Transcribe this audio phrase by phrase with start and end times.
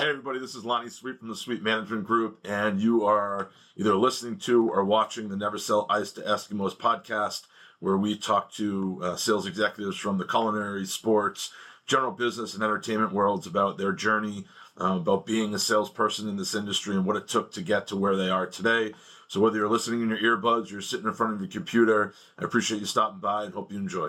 [0.00, 3.94] Hey, everybody, this is Lonnie Sweet from the Sweet Management Group, and you are either
[3.94, 7.42] listening to or watching the Never Sell Ice to Eskimos podcast,
[7.80, 11.52] where we talk to uh, sales executives from the culinary, sports,
[11.86, 14.46] general business, and entertainment worlds about their journey,
[14.80, 17.96] uh, about being a salesperson in this industry, and what it took to get to
[17.96, 18.94] where they are today.
[19.28, 22.44] So, whether you're listening in your earbuds, you're sitting in front of your computer, I
[22.44, 24.08] appreciate you stopping by and hope you enjoy.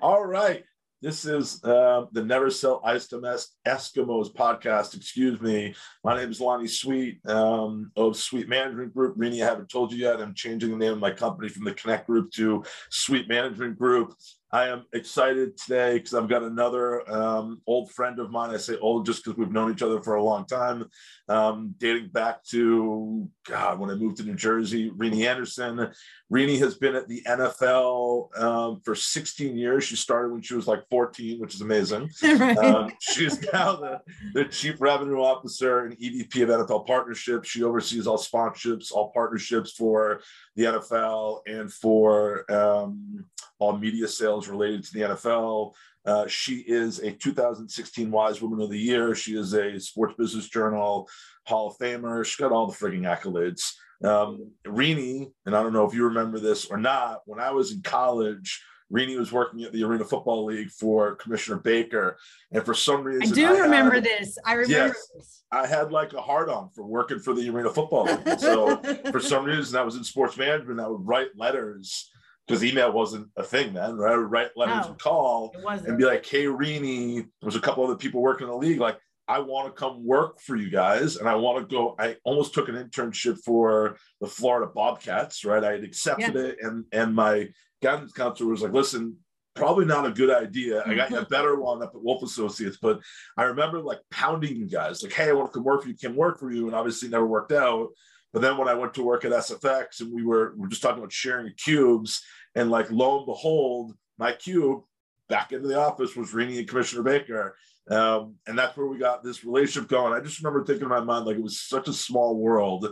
[0.00, 0.64] All right.
[1.02, 4.94] This is uh, the Never Sell Ice to Eskimos podcast.
[4.94, 5.74] Excuse me.
[6.04, 9.14] My name is Lonnie Sweet um, of Sweet Management Group.
[9.16, 10.20] Renie, I haven't told you yet.
[10.20, 14.12] I'm changing the name of my company from the Connect Group to Sweet Management Group.
[14.52, 18.50] I am excited today because I've got another um, old friend of mine.
[18.50, 20.86] I say old just because we've known each other for a long time,
[21.28, 24.90] um, dating back to God when I moved to New Jersey.
[24.90, 25.92] Renie Anderson.
[26.30, 29.82] Renie has been at the NFL um, for 16 years.
[29.82, 32.08] She started when she was like 14, which is amazing.
[32.22, 32.56] right.
[32.56, 34.00] Um, she's now the,
[34.32, 37.48] the chief revenue officer and EVP of NFL partnerships.
[37.48, 40.20] She oversees all sponsorships, all partnerships for
[40.54, 43.24] the NFL and for um,
[43.58, 45.72] all media sales related to the NFL.
[46.06, 49.16] Uh, she is a 2016 Wise Woman of the Year.
[49.16, 51.08] She is a Sports Business Journal
[51.46, 52.24] Hall of Famer.
[52.24, 53.72] She's got all the frigging accolades.
[54.02, 57.72] Um, Renie, and I don't know if you remember this or not, when I was
[57.72, 62.16] in college, Renie was working at the Arena Football League for Commissioner Baker,
[62.50, 64.36] and for some reason, I do I remember had, this.
[64.44, 65.42] I remember yes, this.
[65.52, 68.40] I had like a hard on for working for the Arena Football League.
[68.40, 68.76] so
[69.12, 70.80] for some reason, I was in sports management.
[70.80, 72.10] I would write letters
[72.46, 74.14] because email wasn't a thing then, right?
[74.14, 77.60] I would write letters no, and call and be like, "Hey, Rini, there was a
[77.60, 78.80] couple other people working in the league.
[78.80, 78.98] Like,
[79.30, 82.52] I want to come work for you guys, and I want to go." I almost
[82.52, 85.62] took an internship for the Florida Bobcats, right?
[85.62, 86.42] I had accepted yeah.
[86.42, 87.48] it, and and my
[87.82, 89.16] guidance counselor was like, "Listen,
[89.54, 90.82] probably not a good idea.
[90.86, 91.30] I got a mm-hmm.
[91.30, 93.00] better one up at Wolf Associates, but
[93.36, 95.96] I remember like pounding you guys, like, hey, I want to come work for you,
[95.96, 97.88] can work for you, and obviously never worked out.
[98.32, 100.82] But then when I went to work at SFX and we were we are just
[100.82, 102.22] talking about sharing cubes,
[102.54, 104.82] and like lo and behold, my cube
[105.28, 107.56] back into the office was Renie and Commissioner Baker.
[107.90, 110.12] Um, and that's where we got this relationship going.
[110.12, 112.84] I just remember thinking in my mind, like it was such a small world.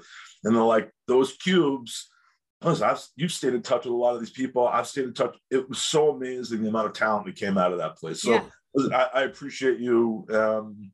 [0.44, 2.09] And then like those cubes,
[2.60, 4.66] Plus, I've you've stayed in touch with a lot of these people.
[4.66, 5.37] I've stayed in touch.
[5.50, 8.20] It was so amazing the amount of talent that came out of that place.
[8.20, 9.08] So yeah.
[9.14, 10.91] I, I, appreciate you, um,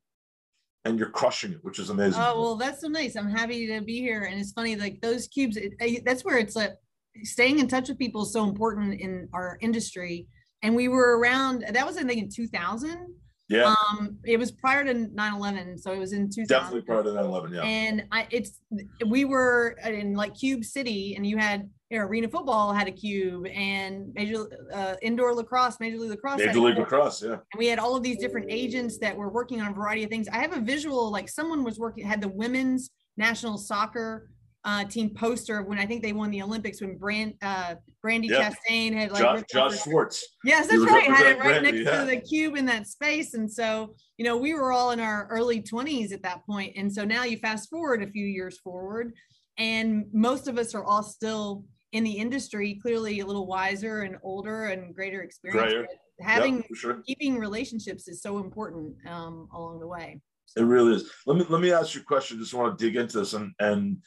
[0.85, 2.21] and you're crushing it, which is amazing.
[2.23, 3.17] Oh well, that's so nice.
[3.17, 5.57] I'm happy to be here, and it's funny like those cubes.
[5.57, 6.75] It, that's where it's like
[7.23, 10.27] staying in touch with people is so important in our industry.
[10.63, 11.65] And we were around.
[11.71, 13.07] That was I think in 2000
[13.49, 13.75] yeah.
[13.91, 15.79] Um, it was prior to 9-11.
[15.81, 16.47] So it was in 2000.
[16.49, 17.63] Definitely prior to 9-11, yeah.
[17.63, 18.61] And I it's
[19.07, 22.93] we were in like Cube City and you had you know, arena football had a
[22.93, 26.39] cube and major uh, indoor lacrosse, major league lacrosse.
[26.39, 27.33] Major league lacrosse, yeah.
[27.33, 30.11] And we had all of these different agents that were working on a variety of
[30.11, 30.27] things.
[30.29, 34.31] I have a visual like someone was working had the women's national soccer
[34.65, 38.55] uh, team poster when I think they won the Olympics when Brand uh, Brandi yep.
[38.55, 40.25] Chastain had like Josh, Josh Schwartz.
[40.45, 41.05] Yes, that's right.
[41.05, 42.01] Had it right Brandi, next yeah.
[42.01, 45.27] to the cube in that space, and so you know we were all in our
[45.31, 49.13] early twenties at that point, and so now you fast forward a few years forward,
[49.59, 54.17] and most of us are all still in the industry, clearly a little wiser and
[54.23, 55.89] older and greater experience.
[56.21, 57.03] Having yep, sure.
[57.07, 60.21] keeping relationships is so important um, along the way.
[60.47, 60.63] So.
[60.63, 61.11] It really is.
[61.27, 62.39] Let me let me ask you a question.
[62.39, 63.99] Just want to dig into this and and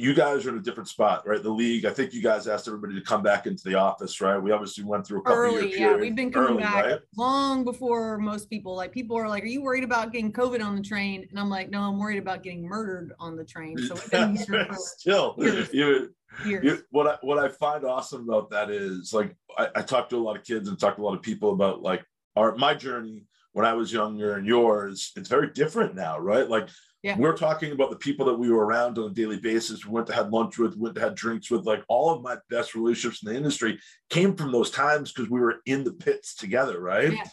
[0.00, 1.42] you guys are in a different spot, right?
[1.42, 4.38] The league, I think you guys asked everybody to come back into the office, right?
[4.38, 5.74] We obviously went through a couple of things.
[5.74, 5.94] early, yeah.
[5.94, 7.00] We've been coming early, back right?
[7.16, 8.74] long before most people.
[8.74, 11.50] Like people are like, "Are you worried about getting COVID on the train?" And I'm
[11.50, 14.74] like, "No, I'm worried about getting murdered on the train." So we've been here for
[14.74, 15.34] still.
[15.40, 16.14] You,
[16.46, 20.16] you, what I what I find awesome about that is like I, I talk to
[20.16, 22.04] a lot of kids and talk to a lot of people about like
[22.36, 25.12] our my journey when I was younger and yours.
[25.16, 26.48] It's very different now, right?
[26.48, 26.68] Like
[27.02, 27.16] yeah.
[27.16, 29.86] We're talking about the people that we were around on a daily basis.
[29.86, 31.64] We went to have lunch with, went to have drinks with.
[31.64, 33.80] Like all of my best relationships in the industry
[34.10, 37.12] came from those times because we were in the pits together, right?
[37.12, 37.24] Yeah.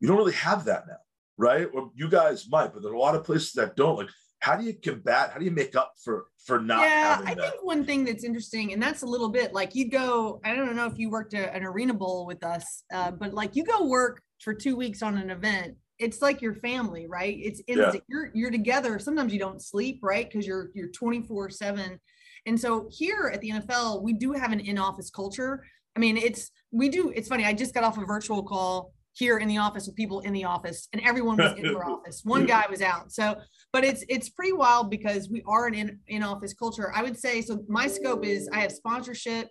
[0.00, 0.96] You don't really have that now,
[1.36, 1.68] right?
[1.74, 3.96] Or you guys might, but there are a lot of places that don't.
[3.96, 4.08] Like,
[4.38, 5.32] how do you combat?
[5.32, 6.80] How do you make up for for not?
[6.80, 7.42] Yeah, I that?
[7.42, 10.40] think one thing that's interesting, and that's a little bit like you go.
[10.42, 13.54] I don't know if you worked at an arena bowl with us, uh, but like
[13.54, 17.36] you go work for two weeks on an event it's like your family, right?
[17.38, 18.00] It's, it's yeah.
[18.08, 18.98] you're you're together.
[18.98, 20.28] Sometimes you don't sleep, right?
[20.28, 22.00] Because you're you're 24 seven.
[22.46, 25.62] And so here at the NFL, we do have an in-office culture.
[25.94, 27.12] I mean, it's we do.
[27.14, 27.44] It's funny.
[27.44, 30.44] I just got off a virtual call here in the office with people in the
[30.44, 32.22] office, and everyone was in their office.
[32.24, 33.12] One guy was out.
[33.12, 33.36] So,
[33.72, 36.90] but it's it's pretty wild because we are an in in office culture.
[36.94, 37.62] I would say so.
[37.68, 39.48] My scope is I have sponsorship,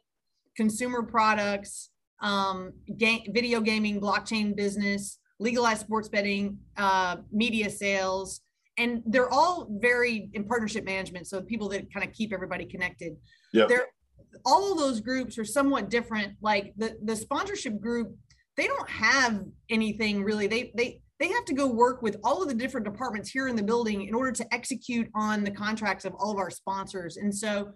[0.58, 1.92] consumer products,
[2.22, 8.42] um, game, video gaming, blockchain business legalized sports betting, uh, media sales,
[8.78, 11.28] and they're all very in partnership management.
[11.28, 13.16] So people that kind of keep everybody connected.
[13.54, 13.66] Yeah.
[13.68, 13.88] They're
[14.46, 16.34] all of those groups are somewhat different.
[16.42, 18.16] Like the the sponsorship group,
[18.58, 20.48] they don't have anything really.
[20.48, 23.56] They they they have to go work with all of the different departments here in
[23.56, 27.18] the building in order to execute on the contracts of all of our sponsors.
[27.18, 27.72] And so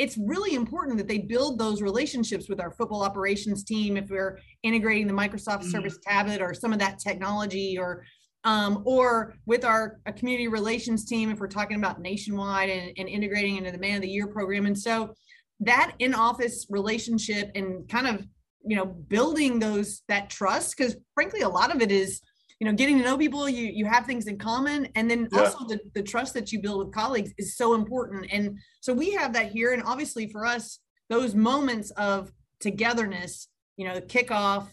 [0.00, 4.38] it's really important that they build those relationships with our football operations team if we're
[4.62, 5.70] integrating the Microsoft mm-hmm.
[5.72, 8.02] Surface Tablet or some of that technology or
[8.44, 13.56] um, or with our community relations team if we're talking about nationwide and, and integrating
[13.56, 15.12] into the man of the year program and so
[15.60, 18.26] that in-office relationship and kind of
[18.64, 22.22] you know building those that trust because frankly a lot of it is
[22.60, 24.86] you know getting to know people you you have things in common.
[24.94, 25.40] And then yeah.
[25.40, 28.26] also the, the trust that you build with colleagues is so important.
[28.30, 29.72] And so we have that here.
[29.72, 30.78] And obviously for us
[31.08, 32.30] those moments of
[32.60, 34.68] togetherness you know the kickoff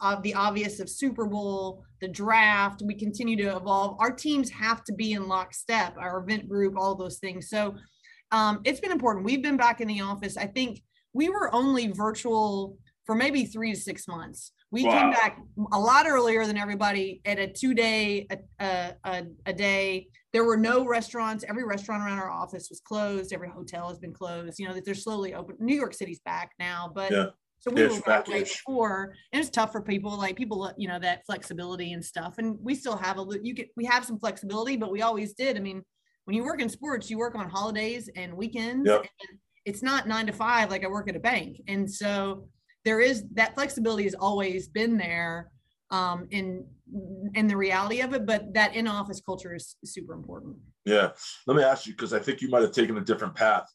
[0.00, 3.96] of the obvious of super bowl the draft we continue to evolve.
[4.00, 7.48] Our teams have to be in lockstep our event group all those things.
[7.48, 7.76] So
[8.32, 9.24] um, it's been important.
[9.24, 10.36] We've been back in the office.
[10.36, 14.98] I think we were only virtual for maybe three to six months we wow.
[14.98, 15.38] came back
[15.72, 18.26] a lot earlier than everybody at a two day
[18.58, 20.08] a, a, a, day.
[20.32, 21.44] There were no restaurants.
[21.46, 23.34] Every restaurant around our office was closed.
[23.34, 24.58] Every hotel has been closed.
[24.58, 25.56] You know that they're slowly open.
[25.60, 27.26] New York City's back now, but yeah.
[27.60, 30.88] so we Ish, were back way before, and it's tough for people like people you
[30.88, 32.36] know that flexibility and stuff.
[32.38, 35.58] And we still have a you get we have some flexibility, but we always did.
[35.58, 35.82] I mean,
[36.24, 38.88] when you work in sports, you work on holidays and weekends.
[38.88, 39.00] Yep.
[39.00, 42.48] And it's not nine to five like I work at a bank, and so
[42.84, 45.50] there is that flexibility has always been there
[45.90, 46.66] um, in
[47.34, 50.56] in the reality of it, but that in office culture is super important.
[50.84, 51.10] Yeah,
[51.46, 53.66] let me ask you because I think you might have taken a different path.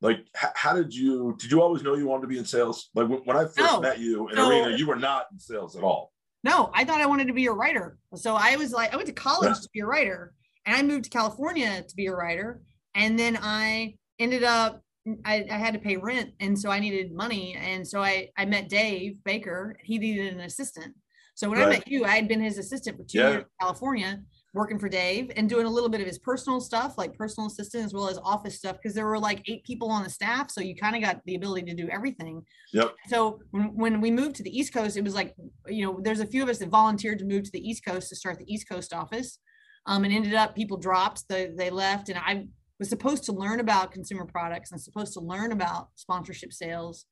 [0.00, 1.36] Like, h- how did you?
[1.38, 2.90] Did you always know you wanted to be in sales?
[2.94, 3.80] Like when, when I first no.
[3.80, 6.12] met you in so, arena, you were not in sales at all.
[6.44, 7.98] No, I thought I wanted to be a writer.
[8.14, 9.62] So I was like, I went to college yeah.
[9.62, 10.34] to be a writer,
[10.66, 12.62] and I moved to California to be a writer,
[12.94, 14.82] and then I ended up
[15.24, 17.56] I, I, had to pay rent and so I needed money.
[17.58, 19.76] And so I, I met Dave Baker.
[19.82, 20.94] He needed an assistant.
[21.38, 21.68] So when right.
[21.68, 23.30] I met you, I had been his assistant for two yeah.
[23.30, 24.20] years in California,
[24.54, 27.84] working for Dave and doing a little bit of his personal stuff, like personal assistant
[27.84, 30.50] as well as office stuff, because there were like eight people on the staff.
[30.50, 32.42] So you kind of got the ability to do everything.
[32.72, 32.92] Yep.
[33.06, 35.36] So when, when we moved to the East Coast, it was like,
[35.68, 38.08] you know, there's a few of us that volunteered to move to the East Coast
[38.08, 39.38] to start the East Coast office.
[39.86, 42.08] Um, and ended up people dropped, they, they left.
[42.08, 42.48] And I
[42.78, 47.06] was supposed to learn about consumer products and supposed to learn about sponsorship sales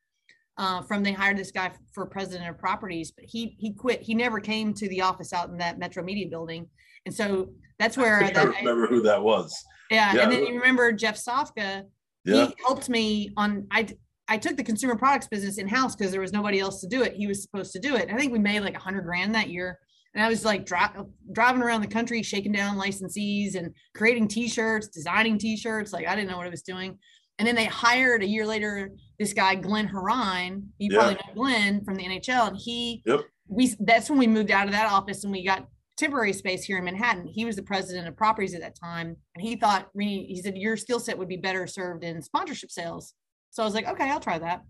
[0.58, 4.02] uh, from they hired this guy for president of properties but he he quit.
[4.02, 6.66] He never came to the office out in that metro media building.
[7.04, 9.54] And so that's where I, that, remember who that was.
[9.90, 11.82] Yeah, yeah, and then you remember jeff sofka
[12.24, 12.46] yeah.
[12.46, 13.86] he helped me on i
[14.28, 17.02] i took the consumer products business in house because there was nobody else to do
[17.02, 17.14] it.
[17.14, 18.10] He was supposed to do it.
[18.10, 19.78] I think we made like a hundred grand that year
[20.16, 20.78] and I was like dri-
[21.32, 25.92] driving around the country, shaking down licensees and creating T-shirts, designing T-shirts.
[25.92, 26.98] Like I didn't know what I was doing.
[27.38, 30.62] And then they hired a year later this guy Glenn Harine.
[30.78, 30.98] You yeah.
[30.98, 33.20] probably know Glenn from the NHL, and he yep.
[33.46, 35.68] we that's when we moved out of that office and we got
[35.98, 37.26] temporary space here in Manhattan.
[37.26, 40.78] He was the president of properties at that time, and he thought he said your
[40.78, 43.12] skill set would be better served in sponsorship sales.
[43.50, 44.62] So I was like, okay, I'll try that.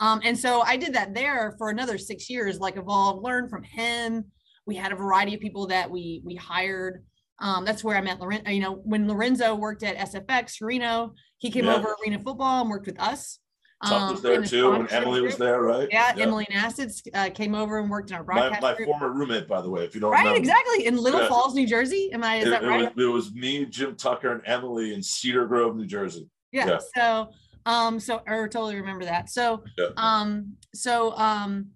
[0.00, 3.62] Um, and so I did that there for another six years, like evolve, learn from
[3.62, 4.24] him,
[4.66, 7.04] we had a variety of people that we we hired.
[7.40, 8.50] Um, that's where I met Lorenzo.
[8.50, 11.74] You know, when Lorenzo worked at SFX Reno, he came yeah.
[11.74, 13.38] over Arena Football and worked with us.
[13.80, 15.32] Um, was there too, and Emily group.
[15.32, 15.88] was there, right?
[15.90, 16.22] Yeah, yeah.
[16.22, 18.62] Emily Nassitz uh, came over and worked in our broadcast.
[18.62, 20.38] My, my former roommate, by the way, if you don't right, remember.
[20.38, 21.28] exactly in Little yeah.
[21.28, 22.10] Falls, New Jersey.
[22.12, 22.36] Am I?
[22.36, 22.82] Is it, that right?
[22.82, 26.30] It was, it was, me, Jim Tucker, and Emily in Cedar Grove, New Jersey.
[26.52, 26.66] Yeah.
[26.66, 26.78] yeah.
[26.96, 27.28] So,
[27.66, 29.28] um, so I totally remember that.
[29.28, 29.64] So,
[29.96, 31.72] um, so um,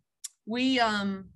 [0.47, 1.27] we um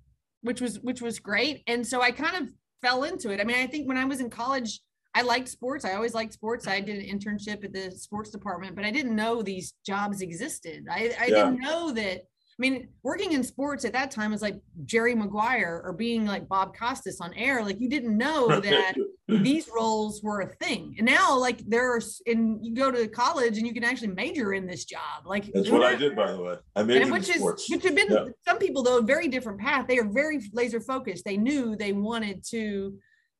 [0.43, 1.63] which was which was great.
[1.67, 2.49] And so I kind of
[2.81, 3.39] fell into it.
[3.39, 4.79] I mean, I think when I was in college,
[5.15, 5.85] I liked sports.
[5.85, 6.67] I always liked sports.
[6.67, 10.85] I did an internship at the sports department, but I didn't know these jobs existed.
[10.89, 11.27] I, I yeah.
[11.27, 12.23] didn't know that
[12.57, 16.47] I mean, working in sports at that time was like Jerry Maguire or being like
[16.47, 17.63] Bob Costas on air.
[17.63, 18.93] Like you didn't know that
[19.27, 20.95] these roles were a thing.
[20.99, 24.67] And now, like there's, and you go to college and you can actually major in
[24.67, 25.25] this job.
[25.25, 26.55] Like that's what I did, by the way.
[26.75, 27.63] I majored which in sports.
[27.63, 28.25] Is, which have been yeah.
[28.47, 29.87] some people though, a very different path.
[29.87, 31.25] They are very laser focused.
[31.25, 32.95] They knew they wanted to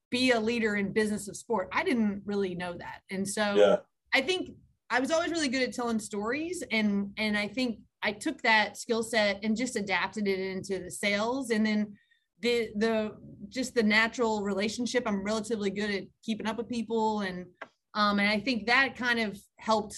[0.10, 1.70] be a leader in business of sport.
[1.72, 3.76] I didn't really know that, and so yeah.
[4.14, 4.52] I think
[4.90, 8.78] I was always really good at telling stories, and and I think I took that
[8.78, 11.50] skill set and just adapted it into the sales.
[11.50, 11.94] And then
[12.42, 13.12] the the
[13.50, 17.22] just the natural relationship I'm relatively good at keeping up with people.
[17.22, 17.46] And
[17.94, 19.98] um and I think that kind of helped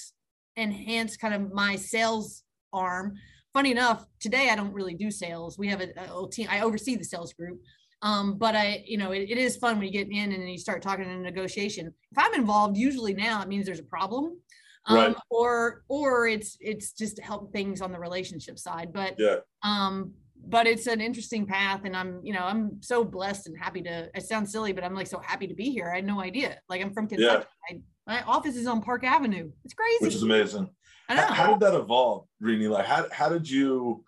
[0.55, 3.15] enhance kind of my sales arm.
[3.53, 5.57] Funny enough today I don't really do sales.
[5.57, 7.59] We have a, a team I oversee the sales group.
[8.01, 10.59] Um, but I, you know, it, it is fun when you get in and you
[10.59, 11.87] start talking in a negotiation.
[11.87, 14.37] If I'm involved, usually now it means there's a problem.
[14.87, 15.15] Um, right.
[15.31, 18.93] or or it's it's just to help things on the relationship side.
[18.93, 19.37] But yeah.
[19.63, 20.13] um,
[20.47, 24.09] but it's an interesting path and i'm you know i'm so blessed and happy to
[24.13, 26.59] it sounds silly but i'm like so happy to be here i had no idea
[26.69, 27.77] like i'm from kentucky yeah.
[27.77, 30.69] I, my office is on park avenue it's crazy which is amazing
[31.07, 32.67] how, how, did that evolve Renie?
[32.67, 34.03] like how, how did you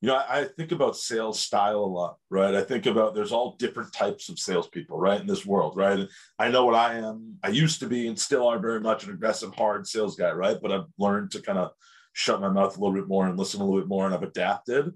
[0.00, 3.32] you know I, I, think about sales style a lot right i think about there's
[3.32, 6.94] all different types of salespeople right in this world right and i know what i
[6.94, 10.30] am i used to be and still are very much an aggressive hard sales guy
[10.30, 11.72] right but i've learned to kind of
[12.12, 14.22] shut my mouth a little bit more and listen a little bit more and i've
[14.22, 14.92] adapted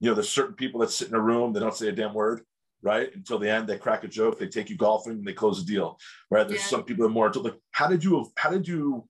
[0.00, 2.14] you know, there's certain people that sit in a room, they don't say a damn
[2.14, 2.42] word,
[2.82, 3.14] right?
[3.14, 5.66] Until the end, they crack a joke, they take you golfing, and they close a
[5.66, 5.98] deal,
[6.30, 6.46] right?
[6.46, 6.66] There's yeah.
[6.66, 9.08] some people that are more like, how did you, how did you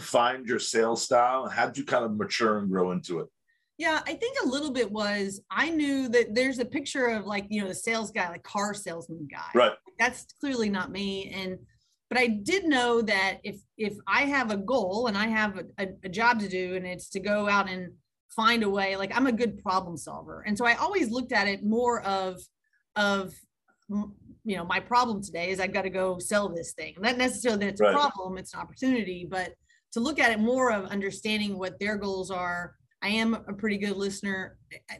[0.00, 3.28] find your sales style, and how did you kind of mature and grow into it?
[3.78, 7.46] Yeah, I think a little bit was I knew that there's a picture of like,
[7.48, 9.50] you know, the sales guy, like car salesman guy.
[9.54, 9.72] Right.
[9.98, 11.32] That's clearly not me.
[11.34, 11.58] And
[12.08, 15.64] but I did know that if if I have a goal and I have a,
[15.78, 17.92] a, a job to do and it's to go out and
[18.34, 21.46] find a way like i'm a good problem solver and so i always looked at
[21.46, 22.40] it more of
[22.96, 23.32] of
[23.88, 27.60] you know my problem today is i've got to go sell this thing not necessarily
[27.60, 27.90] that it's right.
[27.90, 29.54] a problem it's an opportunity but
[29.92, 33.78] to look at it more of understanding what their goals are i am a pretty
[33.78, 34.56] good listener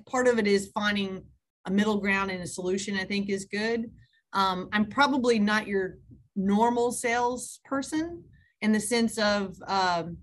[0.07, 1.23] part of it is finding
[1.67, 3.91] a middle ground and a solution i think is good
[4.33, 5.99] um, i'm probably not your
[6.35, 8.23] normal sales person
[8.63, 10.17] in the sense of um,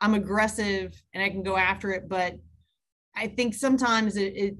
[0.00, 2.34] i'm aggressive and i can go after it but
[3.16, 4.56] I think sometimes it, it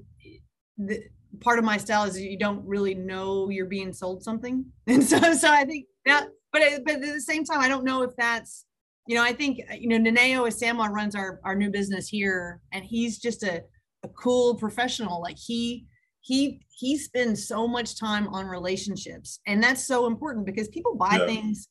[0.77, 1.03] the,
[1.41, 5.19] part of my style is you don't really know you're being sold something, and so
[5.33, 6.27] so I think that.
[6.51, 8.65] But but at the same time, I don't know if that's
[9.07, 12.83] you know I think you know Nana-Yaw Asamoah runs our our new business here, and
[12.83, 13.63] he's just a
[14.03, 15.21] a cool professional.
[15.21, 15.85] Like he
[16.21, 21.17] he he spends so much time on relationships, and that's so important because people buy
[21.17, 21.25] yeah.
[21.25, 21.67] things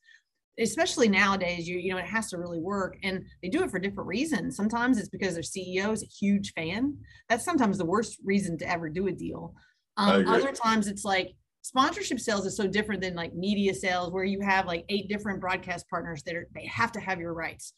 [0.58, 3.78] especially nowadays you you know it has to really work and they do it for
[3.78, 6.96] different reasons sometimes it's because their ceo is a huge fan
[7.28, 9.54] that's sometimes the worst reason to ever do a deal
[9.96, 11.34] um, other times it's like
[11.64, 15.40] sponsorship sales is so different than like media sales where you have like eight different
[15.40, 17.72] broadcast partners that are they have to have your rights.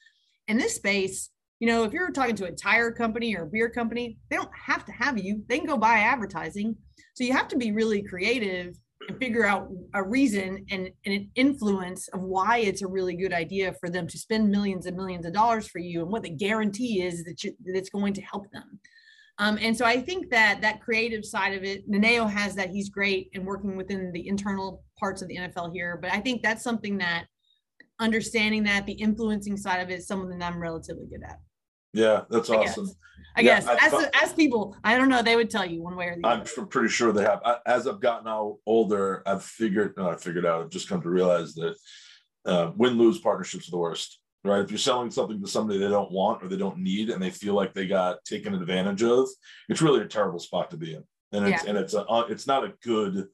[0.48, 3.70] In this space you know if you're talking to a tire company or a beer
[3.70, 5.42] company they don't have to have you.
[5.48, 6.76] They can go buy advertising.
[7.14, 8.76] So you have to be really creative
[9.08, 13.32] and figure out a reason and, and an influence of why it's a really good
[13.32, 16.30] idea for them to spend millions and millions of dollars for you and what the
[16.30, 18.75] guarantee is that, you, that it's going to help them.
[19.38, 22.70] Um, and so I think that that creative side of it, Nana-Yaw has that.
[22.70, 25.98] He's great in working within the internal parts of the NFL here.
[26.00, 27.26] But I think that's something that
[27.98, 31.38] understanding that the influencing side of it is something that I'm relatively good at.
[31.92, 32.86] Yeah, that's I awesome.
[32.86, 32.94] Guess.
[33.36, 35.96] I yeah, guess I as as people, I don't know, they would tell you one
[35.96, 36.50] way or the I'm other.
[36.56, 37.40] I'm pretty sure they have.
[37.66, 40.62] As I've gotten out older, I've figured, no, I figured out.
[40.62, 41.74] I've just come to realize that
[42.46, 44.20] uh, win lose partnerships are the worst.
[44.46, 44.62] Right?
[44.62, 47.30] If you're selling something to somebody they don't want or they don't need, and they
[47.30, 49.28] feel like they got taken advantage of,
[49.68, 51.04] it's really a terrible spot to be in.
[51.32, 51.70] And it's yeah.
[51.70, 53.28] and it's a uh, it's not a good.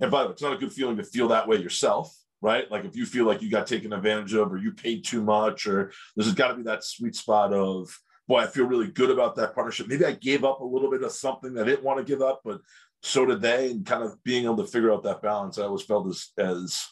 [0.00, 2.70] And by the way, it's not a good feeling to feel that way yourself right?
[2.70, 5.66] Like if you feel like you got taken advantage of or you paid too much,
[5.66, 7.90] or there's got to be that sweet spot of,
[8.26, 9.88] boy, I feel really good about that partnership.
[9.88, 12.22] Maybe I gave up a little bit of something that I didn't want to give
[12.22, 12.60] up, but
[13.02, 13.70] so did they.
[13.70, 16.86] And kind of being able to figure out that balance, I always felt as, as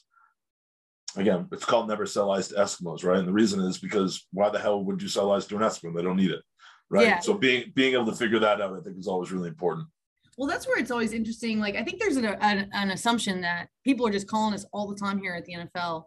[1.16, 3.18] again, it's called never sell ice to Eskimos, right?
[3.18, 5.94] And the reason is because why the hell would you sell ice to an Eskimo?
[5.94, 6.42] They don't need it,
[6.90, 7.06] right?
[7.06, 7.20] Yeah.
[7.20, 9.88] So being being able to figure that out, I think, is always really important
[10.36, 13.68] well that's where it's always interesting like i think there's an, an, an, assumption that
[13.84, 16.04] people are just calling us all the time here at the nfl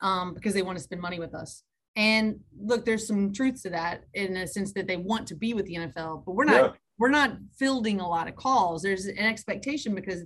[0.00, 1.62] um, because they want to spend money with us
[1.96, 5.54] and look there's some truth to that in a sense that they want to be
[5.54, 6.70] with the nfl but we're not yeah.
[6.98, 10.22] we're not fielding a lot of calls there's an expectation because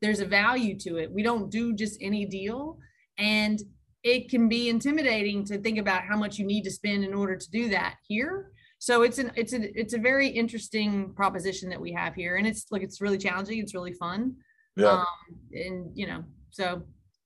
[0.00, 2.78] there's a value to it we don't do just any deal
[3.18, 3.60] and
[4.02, 7.36] it can be intimidating to think about how much you need to spend in order
[7.36, 8.50] to do that here.
[8.78, 12.36] So it's an it's a it's a very interesting proposition that we have here.
[12.36, 13.58] And it's like it's really challenging.
[13.58, 14.36] It's really fun.
[14.76, 14.88] Yeah.
[14.88, 15.06] Um,
[15.52, 16.82] and you know so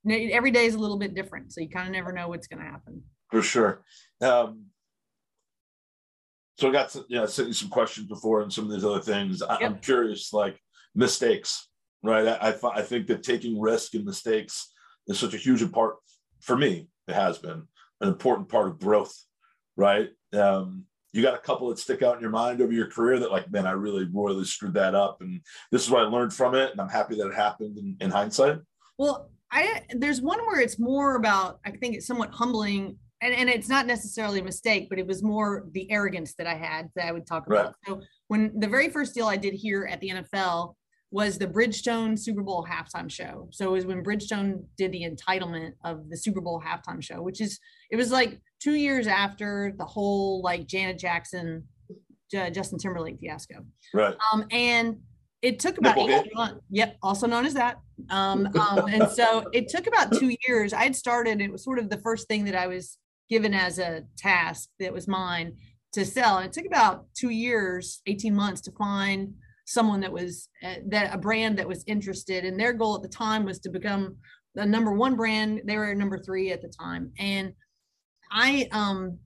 [0.09, 1.53] every day is a little bit different.
[1.53, 3.03] So you kind of never know what's going to happen.
[3.31, 3.83] For sure.
[4.21, 4.67] Um
[6.59, 9.01] so i got some, yeah sent you some questions before and some of these other
[9.01, 9.43] things.
[9.43, 10.61] I, am curious like
[10.95, 11.69] mistakes
[12.03, 12.27] right?
[12.27, 14.73] I, I i think that taking risk and mistakes
[15.09, 15.97] is such a huge part
[16.41, 17.63] for me it has been
[18.01, 19.15] an important part of growth
[19.77, 20.11] right?
[20.33, 23.33] Um you got a couple that stick out in your mind over your career that
[23.33, 25.41] like man i really royally screwed that up and
[25.73, 28.11] this is what i learned from it and i'm happy that it happened in, in
[28.11, 28.59] hindsight.
[28.99, 33.49] Well i there's one where it's more about i think it's somewhat humbling and, and
[33.49, 37.07] it's not necessarily a mistake but it was more the arrogance that i had that
[37.07, 37.67] i would talk about.
[37.67, 37.75] Right.
[37.87, 40.75] so when the very first deal i did here at the nfl
[41.11, 43.49] was the Bridgestone Super Bowl halftime show.
[43.51, 47.41] So it was when Bridgestone did the entitlement of the Super Bowl halftime show, which
[47.41, 47.59] is
[47.91, 51.65] it was like two years after the whole like Janet Jackson,
[52.37, 53.65] uh, Justin Timberlake fiasco.
[53.95, 54.15] Right.
[54.33, 54.99] Um, and
[55.41, 56.61] it took about eight months.
[56.71, 57.79] Yep, also known as that.
[58.11, 60.73] Um, um, and so it took about two years.
[60.73, 61.41] I had started.
[61.41, 62.99] It was sort of the first thing that I was
[63.31, 65.57] given as a task that was mine
[65.93, 66.39] to sell.
[66.39, 69.35] And it took about two years, 18 months to find
[69.69, 73.09] someone that was uh, that a brand that was interested and their goal at the
[73.09, 74.17] time was to become
[74.55, 75.61] the number one brand.
[75.67, 77.13] They were number three at the time.
[77.19, 77.53] And
[78.31, 79.19] i um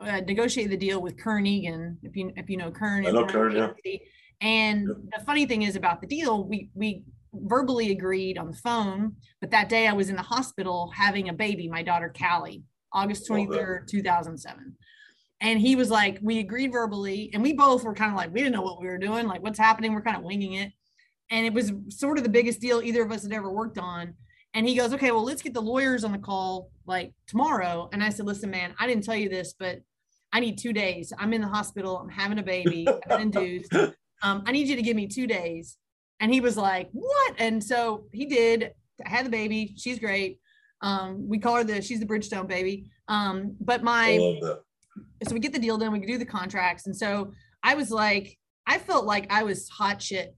[0.00, 3.26] uh, negotiated the deal with kern egan if you if you know kern I know
[3.26, 3.96] kern yeah.
[4.40, 7.02] and the funny thing is about the deal we we
[7.32, 11.32] verbally agreed on the phone but that day i was in the hospital having a
[11.32, 12.62] baby my daughter callie
[12.92, 14.76] august 23rd 2007
[15.40, 18.40] and he was like, we agreed verbally, and we both were kind of like, we
[18.40, 19.94] didn't know what we were doing, like what's happening.
[19.94, 20.72] We're kind of winging it.
[21.30, 24.14] And it was sort of the biggest deal either of us had ever worked on.
[24.54, 27.90] And he goes, okay, well, let's get the lawyers on the call like tomorrow.
[27.92, 29.80] And I said, listen, man, I didn't tell you this, but
[30.32, 31.12] I need two days.
[31.18, 31.98] I'm in the hospital.
[31.98, 32.88] I'm having a baby.
[33.10, 33.72] I'm induced.
[34.22, 35.76] Um, I need you to give me two days.
[36.18, 37.34] And he was like, what?
[37.38, 38.72] And so he did.
[39.04, 39.74] I had the baby.
[39.76, 40.40] She's great.
[40.80, 42.90] Um, we call her the, she's the Bridgestone baby.
[43.06, 44.40] Um, but my,
[45.26, 46.86] so we get the deal done, we do the contracts.
[46.86, 50.34] And so I was like, I felt like I was hot shit.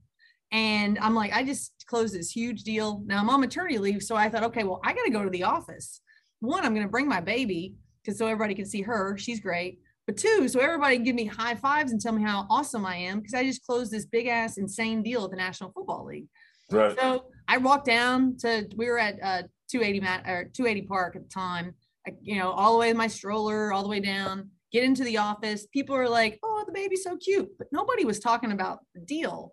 [0.51, 3.03] And I'm like, I just closed this huge deal.
[3.05, 4.03] Now I'm on maternity leave.
[4.03, 6.01] So I thought, okay, well, I got to go to the office.
[6.39, 9.17] One, I'm going to bring my baby because so everybody can see her.
[9.17, 9.79] She's great.
[10.07, 12.95] But two, so everybody can give me high fives and tell me how awesome I
[12.95, 16.27] am because I just closed this big ass insane deal at the National Football League.
[16.71, 16.97] Right.
[16.99, 21.23] So I walked down to, we were at uh, 280 Mat or 280 Park at
[21.23, 21.75] the time,
[22.21, 25.17] you know, all the way in my stroller, all the way down get into the
[25.17, 25.67] office.
[25.67, 27.49] People are like, oh, the baby's so cute.
[27.57, 29.51] But nobody was talking about the deal.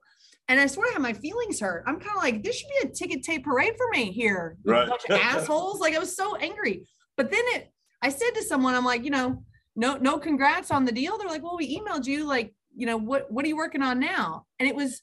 [0.48, 1.84] And I sort of had my feelings hurt.
[1.86, 4.56] I'm kind of like, this should be a ticket tape parade for me here.
[4.64, 4.88] Right.
[4.88, 5.80] bunch of assholes.
[5.80, 6.86] Like I was so angry.
[7.16, 9.42] But then it, I said to someone, I'm like, you know,
[9.76, 11.18] no, no congrats on the deal.
[11.18, 12.26] They're like, well, we emailed you.
[12.26, 14.46] Like, you know, what, what are you working on now?
[14.58, 15.02] And it was,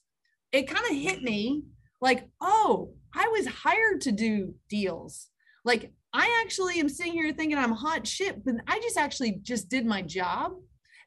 [0.52, 1.64] it kind of hit me
[2.02, 5.28] like, oh, I was hired to do deals.
[5.64, 9.68] Like I actually am sitting here thinking I'm hot shit, but I just actually just
[9.68, 10.54] did my job.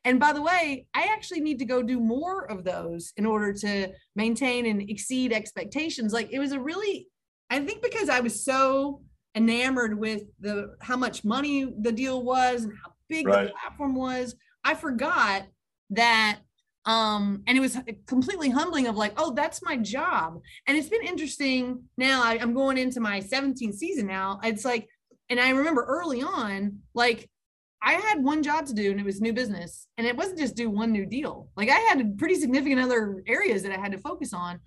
[0.05, 3.55] And by the way, I actually need to go do more of those in order
[3.55, 6.13] to maintain and exceed expectations.
[6.13, 7.09] Like it was a really,
[7.49, 9.01] I think because I was so
[9.35, 13.47] enamored with the how much money the deal was and how big right.
[13.47, 15.47] the platform was, I forgot
[15.91, 16.41] that
[16.85, 21.03] um and it was completely humbling of like oh that's my job and it's been
[21.03, 24.89] interesting now I, am going into my 17th season now it's like
[25.31, 27.29] and I remember early on, like
[27.83, 29.87] I had one job to do and it was new business.
[29.97, 31.49] And it wasn't just do one new deal.
[31.57, 34.59] Like I had pretty significant other areas that I had to focus on.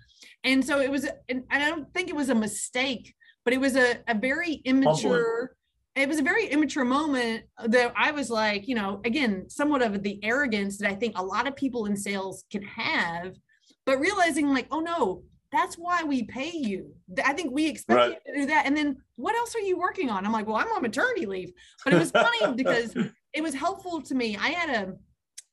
[0.44, 3.76] And so it was, and I don't think it was a mistake, but it was
[3.76, 5.54] a, a very immature,
[5.94, 10.02] it was a very immature moment that I was like, you know, again, somewhat of
[10.02, 13.36] the arrogance that I think a lot of people in sales can have,
[13.84, 16.94] but realizing like, oh no, that's why we pay you.
[17.24, 18.18] I think we expect right.
[18.26, 18.64] you to do that.
[18.66, 20.24] And then what else are you working on?
[20.24, 21.52] I'm like, well, I'm on maternity leave.
[21.84, 22.96] But it was funny because
[23.34, 24.36] it was helpful to me.
[24.36, 24.92] I had a,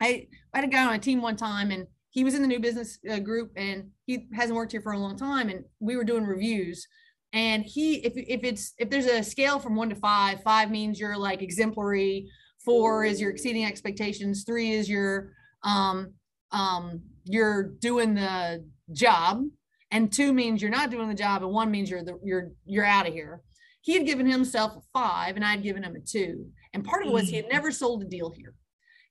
[0.02, 2.48] I, I had a guy on a team one time and he was in the
[2.48, 5.50] new business uh, group and he hasn't worked here for a long time.
[5.50, 6.88] And we were doing reviews
[7.34, 10.98] and he, if, if it's, if there's a scale from one to five, five means
[10.98, 12.30] you're like exemplary.
[12.64, 14.46] Four is you're exceeding expectations.
[14.46, 15.34] Three is you're,
[15.64, 16.14] um,
[16.52, 19.44] um, you're doing the job
[19.92, 22.86] and two means you're not doing the job and one means you're the, you're you're
[22.86, 23.42] out of here.
[23.82, 26.48] He had given himself a five and i had given him a two.
[26.74, 27.54] And part of it was he had mm.
[27.54, 28.54] never sold a deal here.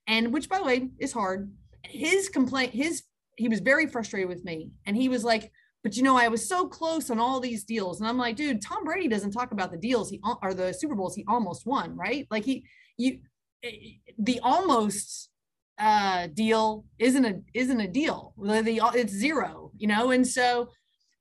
[0.07, 1.53] And which by the way is hard.
[1.85, 3.03] His complaint his
[3.37, 4.71] he was very frustrated with me.
[4.87, 5.51] And he was like
[5.83, 8.01] but you know i was so close on all these deals.
[8.01, 10.95] And i'm like dude tom brady doesn't talk about the deals he or the super
[10.95, 12.27] bowls he almost won right?
[12.31, 12.65] Like he
[12.97, 13.19] you
[13.65, 13.71] eh,
[14.19, 15.31] the almost
[15.81, 18.35] uh deal isn't a isn't a deal.
[18.37, 20.11] The, it's zero you know?
[20.11, 20.71] And so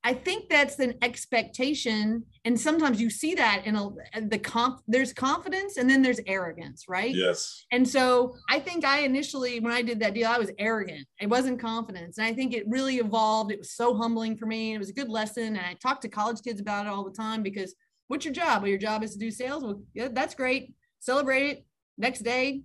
[0.04, 3.89] i think that's an expectation and sometimes you see that in a
[4.28, 7.13] the comp there's confidence and then there's arrogance right?
[7.13, 7.65] Yes.
[7.72, 11.06] And so i think i initially when i did that deal i was arrogant.
[11.20, 12.17] It wasn't confidence.
[12.17, 13.52] And i think it really evolved.
[13.52, 14.74] It was so humbling for me.
[14.74, 15.58] It was a good lesson.
[15.58, 17.76] And i talk to college kids about it all the time because
[18.08, 18.62] what's your job?
[18.62, 19.63] Well your job is to do sales.
[19.63, 20.74] Well yeah, that's great.
[21.00, 21.65] Celebrate it.
[21.98, 22.62] Next day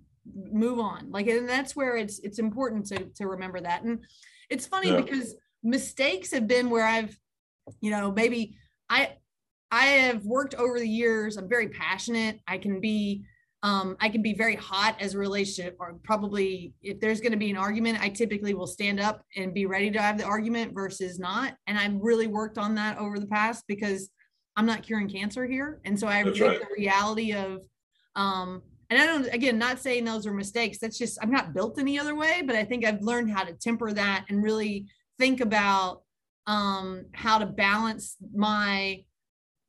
[0.51, 1.11] move on.
[1.11, 3.83] Like and that's where it's it's important to to remember that.
[3.83, 4.05] And
[4.49, 5.01] it's funny yeah.
[5.01, 7.17] because mistakes have been where i've
[7.81, 8.57] you know maybe
[8.89, 9.09] i
[9.71, 13.23] i have worked over the years i'm very passionate i can be
[13.63, 17.37] um, I can be very hot as a relationship, or probably if there's going to
[17.37, 20.73] be an argument, I typically will stand up and be ready to have the argument
[20.73, 21.55] versus not.
[21.65, 24.09] And I've really worked on that over the past because
[24.57, 25.79] I'm not curing cancer here.
[25.85, 26.59] And so I That's right.
[26.59, 27.61] the reality of,
[28.17, 30.79] um, and I don't, again, not saying those are mistakes.
[30.79, 33.53] That's just, I'm not built any other way, but I think I've learned how to
[33.53, 34.87] temper that and really
[35.19, 36.03] think about
[36.47, 39.03] um, how to balance my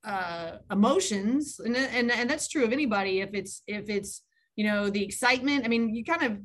[0.05, 1.61] uh, emotions.
[1.61, 3.21] And, and and that's true of anybody.
[3.21, 4.23] If it's if it's
[4.57, 6.39] you know the excitement i mean you kind of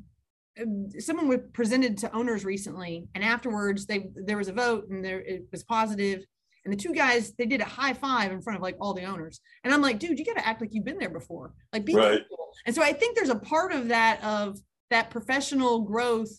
[0.60, 5.04] um, someone was presented to owners recently and afterwards they there was a vote and
[5.04, 6.24] there it was positive.
[6.64, 9.04] And the two guys they did a high five in front of like all the
[9.04, 9.40] owners.
[9.64, 11.54] And i'm like dude you got to act like you've been there before.
[11.72, 12.22] Like be right.
[12.28, 12.50] cool.
[12.66, 14.58] and so i think there's a part of that of
[14.90, 16.30] that professional growth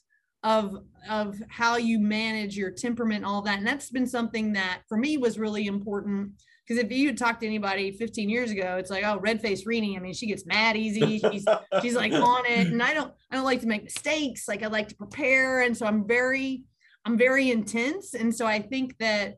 [0.44, 0.78] of
[1.10, 5.18] of how you manage your temperament all that and that's been something that for me
[5.18, 6.32] was really important
[6.72, 9.98] because if you talk to anybody 15 years ago, it's like, oh, red face Renee.
[9.98, 11.20] I mean, she gets mad easy.
[11.20, 11.46] She's
[11.82, 12.68] she's like on it.
[12.68, 14.48] And I don't I don't like to make mistakes.
[14.48, 15.62] Like I like to prepare.
[15.62, 16.64] And so I'm very,
[17.04, 18.14] I'm very intense.
[18.14, 19.36] And so I think that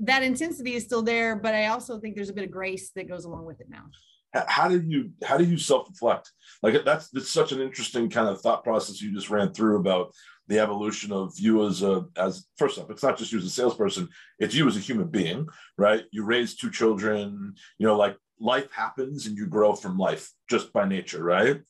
[0.00, 3.08] that intensity is still there, but I also think there's a bit of grace that
[3.08, 3.84] goes along with it now
[4.48, 6.30] how do you how do you self-reflect?
[6.62, 10.12] Like that's that's such an interesting kind of thought process you just ran through about
[10.48, 13.50] the evolution of you as a as first up it's not just you as a
[13.50, 14.06] salesperson
[14.38, 15.46] it's you as a human being
[15.78, 16.04] right?
[16.10, 20.72] You raise two children you know like life happens and you grow from life just
[20.72, 21.60] by nature right?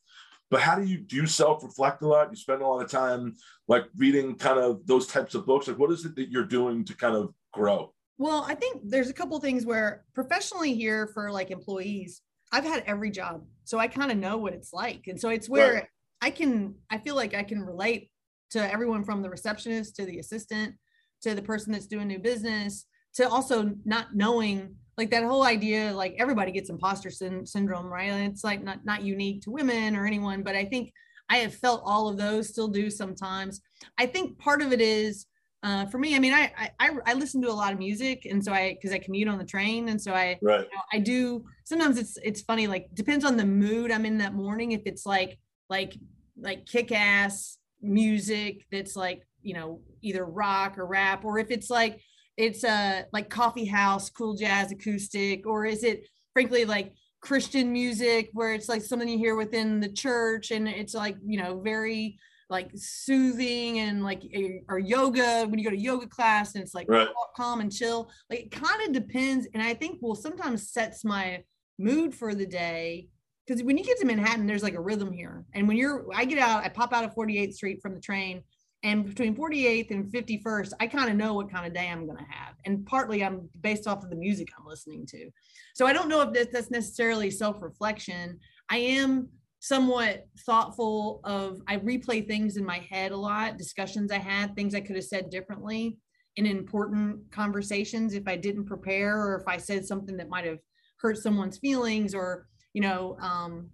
[0.51, 2.31] But how do you do you self-reflect a lot?
[2.31, 3.35] You spend a lot of time
[3.69, 5.69] like reading kind of those types of books?
[5.69, 7.93] Like what is it that you're doing to kind of grow?
[8.17, 12.23] Well i think there's a couple things where professionally here for like employees
[12.55, 15.49] i've had every job so i kind of know what it's like and so it's
[15.49, 15.87] where right.
[16.23, 18.11] i can i feel like i can relate
[18.51, 20.75] to everyone from the receptionist to the assistant
[21.21, 25.93] to the person that's doing new business to also not knowing like that whole idea
[25.93, 29.97] like everybody gets imposter sy- syndrome right and it's like not not unique to women
[29.97, 30.93] or anyone but i think
[31.29, 33.61] i have felt all of those still do sometimes
[33.99, 35.27] i think part of it is
[35.65, 38.45] uh, for me i mean I, I i listen to a lot of music and
[38.45, 40.61] so i because i commute on the train and so i right.
[40.61, 44.19] You know, i do sometimes it's it's funny like depends on the mood i'm in
[44.19, 45.39] that morning if it's like
[45.71, 45.97] like
[46.39, 51.71] like kick ass music that's like you know either rock or rap or if it's
[51.71, 52.01] like
[52.37, 57.73] it's a uh, like coffee house cool jazz acoustic or is it frankly like christian
[57.73, 61.61] music where it's like something you hear within the church and it's like you know
[61.61, 62.19] very
[62.51, 64.23] like soothing and like
[64.69, 67.09] or yoga when you go to yoga class and it's like right.
[67.37, 71.43] calm and chill like it kind of depends and i think will sometimes sets my
[71.79, 73.09] mood for the day
[73.47, 75.45] because when you get to Manhattan, there's like a rhythm here.
[75.53, 78.43] And when you're, I get out, I pop out of 48th Street from the train,
[78.85, 82.19] and between 48th and 51st, I kind of know what kind of day I'm going
[82.19, 82.55] to have.
[82.67, 85.31] And partly I'm based off of the music I'm listening to.
[85.75, 88.39] So I don't know if that's necessarily self reflection.
[88.69, 89.31] I am
[89.65, 94.75] somewhat thoughtful of, I replay things in my head a lot, discussions I had, things
[94.75, 95.97] I could have said differently
[96.37, 100.59] in important conversations if I didn't prepare or if I said something that might have
[101.01, 103.71] hurt someone's feelings or you know, um,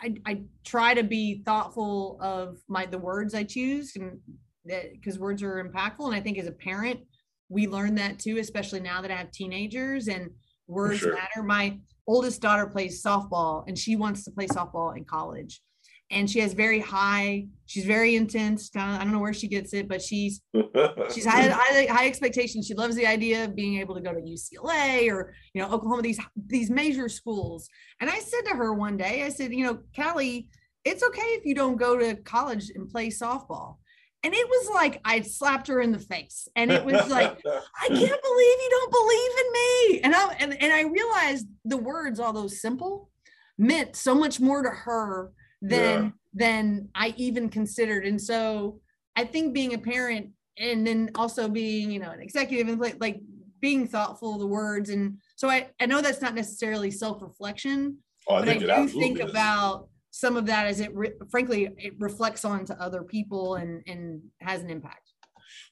[0.00, 4.18] I, I try to be thoughtful of my the words I choose and
[4.64, 6.06] that because words are impactful.
[6.06, 7.00] And I think as a parent,
[7.50, 10.30] we learn that too, especially now that I have teenagers and
[10.68, 11.14] words sure.
[11.14, 11.42] matter.
[11.42, 11.78] My
[12.10, 15.60] oldest daughter plays softball and she wants to play softball in college.
[16.10, 19.46] And she has very high she's very intense kind of i don't know where she
[19.46, 20.40] gets it but she's
[21.14, 22.66] she's high, high, high expectations.
[22.66, 26.02] She loves the idea of being able to go to ucla or you know oklahoma
[26.02, 26.18] these
[26.48, 27.68] these major schools.
[28.00, 30.48] And i said to her one day i said you know callie
[30.84, 33.76] it's okay if you don't go to college and play softball
[34.22, 37.88] and it was like I slapped her in the face, and it was like, I
[37.88, 40.00] can't believe you don't believe in me.
[40.02, 43.10] And I and, and I realized the words, although simple,
[43.58, 46.10] meant so much more to her than yeah.
[46.34, 48.06] than I even considered.
[48.06, 48.80] And so
[49.16, 52.96] I think being a parent and then also being, you know, an executive and like,
[53.00, 53.20] like
[53.60, 54.90] being thoughtful of the words.
[54.90, 59.20] And so I, I know that's not necessarily self-reflection, oh, I but I do think
[59.20, 59.30] is.
[59.30, 59.88] about
[60.20, 64.20] some of that as it re- frankly it reflects on to other people and and
[64.40, 65.12] has an impact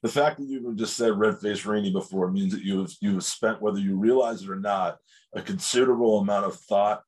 [0.01, 3.13] the fact that you've just said red face rainy before means that you have you
[3.13, 4.97] have spent whether you realize it or not
[5.35, 7.03] a considerable amount of thought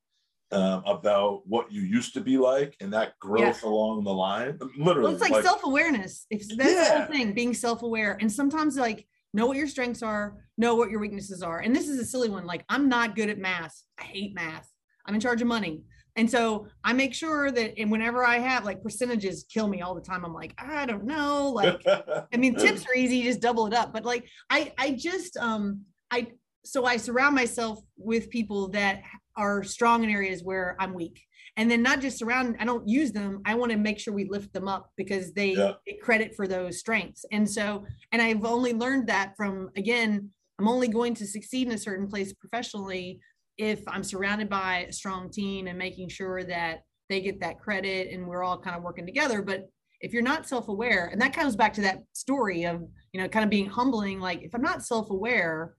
[0.51, 3.69] um, about what you used to be like and that growth yeah.
[3.69, 4.60] along the line.
[4.77, 6.25] Literally, well, it's like, like self-awareness.
[6.30, 6.84] If that's yeah.
[6.84, 10.89] the whole thing, being self-aware, and sometimes like know what your strengths are, know what
[10.91, 11.60] your weaknesses are.
[11.60, 12.45] And this is a silly one.
[12.45, 13.82] Like I'm not good at math.
[13.97, 14.69] I hate math.
[15.06, 15.84] I'm in charge of money.
[16.15, 19.95] And so I make sure that and whenever I have like percentages kill me all
[19.95, 20.26] the time.
[20.26, 21.50] I'm like, I don't know.
[21.50, 21.82] Like,
[22.34, 23.93] I mean, tips are easy, just double it up.
[23.93, 26.28] But like I I just um I
[26.63, 29.02] so I surround myself with people that
[29.38, 31.24] are strong in areas where I'm weak.
[31.58, 33.41] And then not just around, I don't use them.
[33.45, 35.74] I want to make sure we lift them up because they yeah.
[35.86, 37.26] get credit for those strengths.
[37.32, 41.74] And so, and I've only learned that from, again, I'm only going to succeed in
[41.74, 43.19] a certain place professionally
[43.58, 48.12] if I'm surrounded by a strong team and making sure that they get that credit
[48.12, 49.42] and we're all kind of working together.
[49.42, 52.82] But if you're not self-aware, and that comes back to that story of,
[53.14, 55.76] you know, kind of being humbling, like if I'm not self-aware,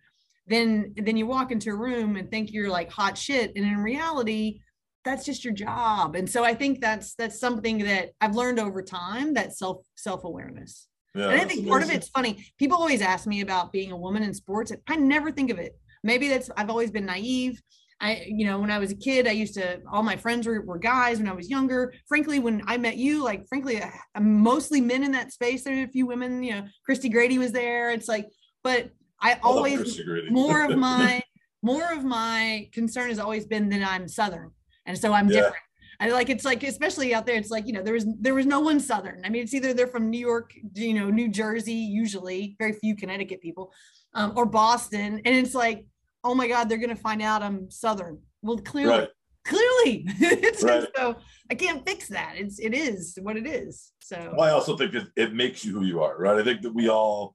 [0.46, 3.78] then then you walk into a room and think you're like hot shit and in
[3.78, 4.60] reality
[5.04, 8.82] that's just your job and so i think that's that's something that i've learned over
[8.82, 13.26] time that self self-awareness yeah, and i think part of it's funny people always ask
[13.26, 16.70] me about being a woman in sports i never think of it maybe that's i've
[16.70, 17.60] always been naive
[18.04, 20.62] I, you know, when I was a kid, I used to, all my friends were,
[20.62, 21.94] were guys when I was younger.
[22.08, 23.80] Frankly, when I met you, like, frankly,
[24.16, 25.62] I'm mostly men in that space.
[25.62, 27.92] There are a few women, you know, Christy Grady was there.
[27.92, 28.26] It's like,
[28.64, 28.90] but
[29.22, 31.22] I always more of my
[31.62, 34.50] more of my concern has always been that I'm Southern,
[34.84, 35.36] and so I'm yeah.
[35.36, 35.62] different.
[36.00, 37.36] I like it's like especially out there.
[37.36, 39.22] It's like you know there was there was no one Southern.
[39.24, 42.96] I mean, it's either they're from New York, you know, New Jersey, usually very few
[42.96, 43.72] Connecticut people,
[44.14, 45.86] um, or Boston, and it's like,
[46.24, 48.18] oh my God, they're gonna find out I'm Southern.
[48.42, 49.08] Well, clearly, right.
[49.44, 50.86] clearly, it's right.
[50.96, 51.16] so
[51.50, 52.34] I can't fix that.
[52.36, 53.92] It's it is what it is.
[54.00, 56.38] So well, I also think it, it makes you who you are, right?
[56.38, 57.34] I think that we all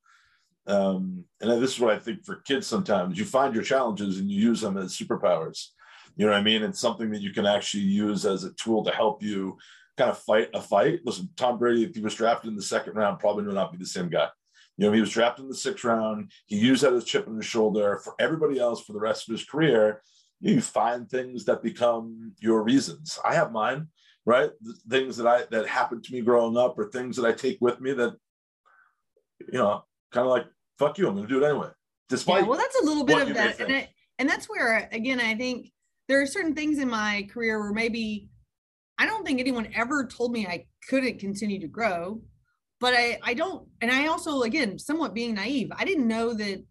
[0.67, 4.29] um, and this is what I think for kids sometimes you find your challenges and
[4.29, 5.67] you use them as superpowers.
[6.17, 6.63] You know what I mean?
[6.63, 9.57] It's something that you can actually use as a tool to help you
[9.97, 10.99] kind of fight a fight.
[11.05, 13.77] Listen, Tom Brady, if he was drafted in the second round, probably would not be
[13.77, 14.27] the same guy.
[14.77, 16.31] You know, he was drafted in the sixth round.
[16.45, 17.99] He used that as chip on his shoulder.
[18.03, 20.01] For everybody else, for the rest of his career,
[20.39, 23.17] you find things that become your reasons.
[23.25, 23.87] I have mine,
[24.25, 24.51] right?
[24.61, 27.57] The things that I that happened to me growing up, or things that I take
[27.59, 28.15] with me that,
[29.51, 30.45] you know, kind of like
[30.77, 31.69] fuck you, I'm going to do it anyway.
[32.09, 35.19] Despite yeah, well, that's a little bit of that, and, I, and that's where again
[35.19, 35.71] I think
[36.07, 38.29] there are certain things in my career where maybe
[38.97, 42.21] I don't think anyone ever told me I couldn't continue to grow,
[42.79, 46.63] but I I don't, and I also again somewhat being naive, I didn't know that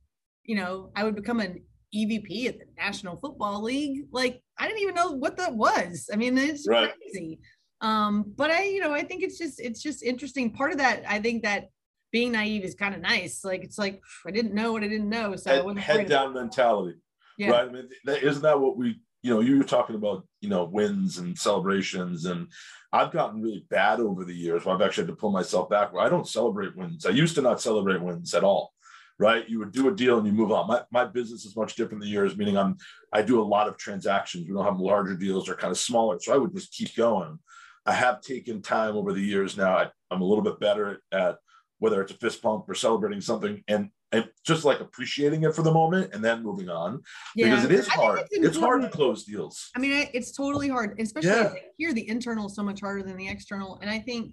[0.45, 1.63] you know I would become an
[1.95, 4.07] EVP at the National Football League.
[4.13, 6.09] Like I didn't even know what that was.
[6.13, 6.93] I mean, it's right.
[6.95, 7.41] crazy.
[7.81, 10.53] Um, but I, you know, I think it's just it's just interesting.
[10.53, 11.69] Part of that, I think that
[12.13, 13.45] being naive is kind of nice.
[13.45, 16.99] Like it's like I didn't know what I didn't know, so head, head down mentality.
[17.39, 17.51] Yeah.
[17.51, 17.69] Right.
[17.69, 19.01] I mean, that, isn't that what we?
[19.23, 22.49] You know, you were talking about you know wins and celebrations, and
[22.97, 24.65] I've gotten really bad over the years.
[24.65, 25.93] Where I've actually had to pull myself back.
[25.93, 27.07] Where I don't celebrate wins.
[27.07, 28.73] I used to not celebrate wins at all.
[29.19, 29.49] Right.
[29.49, 30.69] You would do a deal and you move on.
[30.69, 32.37] My my business is much different than yours.
[32.37, 32.77] Meaning I'm
[33.13, 34.47] I do a lot of transactions.
[34.47, 35.47] We don't have larger deals.
[35.47, 36.19] They're kind of smaller.
[36.21, 37.39] So I would just keep going.
[37.87, 39.77] I have taken time over the years now.
[39.77, 41.37] I, I'm a little bit better at
[41.79, 45.63] whether it's a fist pump or celebrating something and and just like appreciating it for
[45.63, 47.03] the moment and then moving on.
[47.35, 47.51] Yeah.
[47.51, 48.21] because it is hard.
[48.31, 49.71] it's, it's, hard to close deals.
[49.75, 51.53] I mean it's totally hard especially yeah.
[51.77, 54.33] here the internal is so much harder than the external and i think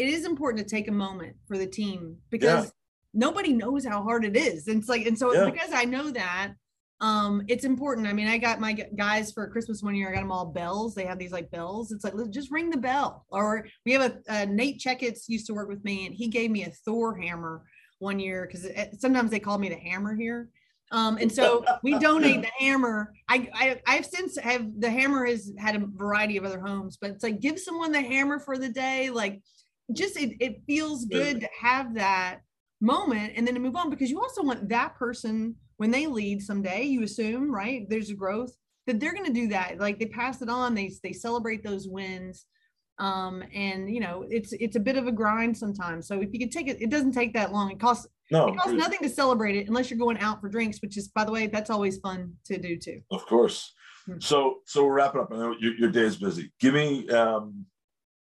[0.00, 2.70] it is important to take a moment for the team because yeah.
[3.12, 4.66] nobody knows how hard it is.
[4.68, 6.52] And it's like and so because i know that
[7.00, 8.06] um it's important.
[8.06, 10.94] I mean i got my guys for christmas one year i got them all bells.
[10.94, 11.92] They have these like bells.
[11.92, 13.26] It's like just ring the bell.
[13.28, 16.50] Or we have a, a nate checketts used to work with me and he gave
[16.50, 17.62] me a thor hammer
[18.00, 18.66] one year because
[18.98, 20.48] sometimes they call me the hammer here
[20.92, 23.12] um, and so we donate the hammer.
[23.28, 27.10] I, I I've since have the hammer has had a variety of other homes, but
[27.10, 29.08] it's like give someone the hammer for the day.
[29.10, 29.40] Like
[29.92, 32.40] just it, it feels good to have that
[32.80, 36.42] moment and then to move on because you also want that person when they lead
[36.42, 37.88] someday, you assume, right?
[37.88, 38.52] There's a growth
[38.86, 39.78] that they're going to do that.
[39.78, 42.46] Like they pass it on, they they celebrate those wins.
[43.00, 46.06] Um, and you know, it's it's a bit of a grind sometimes.
[46.06, 47.70] So if you can take it, it doesn't take that long.
[47.70, 50.80] It costs no, it costs nothing to celebrate it unless you're going out for drinks,
[50.82, 53.00] which is by the way, that's always fun to do too.
[53.10, 53.72] Of course.
[54.06, 54.20] Mm-hmm.
[54.20, 55.32] So so we're wrapping up.
[55.32, 56.52] I know your, your day is busy.
[56.60, 57.64] Give me um